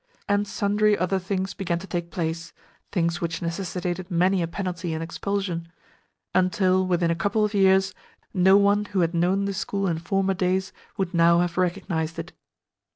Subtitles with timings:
[0.27, 2.53] And sundry other things began to take place
[2.91, 5.67] things which necessitated many a penalty and expulsion;
[6.33, 7.93] until, within a couple of years,
[8.33, 12.31] no one who had known the school in former days would now have recognised it.